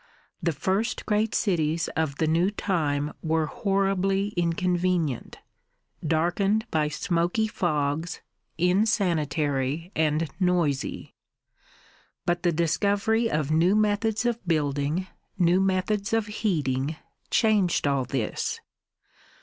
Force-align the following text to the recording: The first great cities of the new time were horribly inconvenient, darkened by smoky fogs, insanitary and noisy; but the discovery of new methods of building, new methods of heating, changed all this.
The 0.41 0.51
first 0.51 1.05
great 1.05 1.35
cities 1.35 1.87
of 1.89 2.15
the 2.15 2.25
new 2.25 2.49
time 2.49 3.13
were 3.21 3.45
horribly 3.45 4.29
inconvenient, 4.29 5.37
darkened 6.03 6.65
by 6.71 6.87
smoky 6.87 7.47
fogs, 7.47 8.19
insanitary 8.57 9.91
and 9.95 10.27
noisy; 10.39 11.13
but 12.25 12.41
the 12.41 12.51
discovery 12.51 13.29
of 13.29 13.51
new 13.51 13.75
methods 13.75 14.25
of 14.25 14.43
building, 14.47 15.05
new 15.37 15.59
methods 15.61 16.13
of 16.13 16.25
heating, 16.25 16.95
changed 17.29 17.85
all 17.85 18.05
this. 18.05 18.59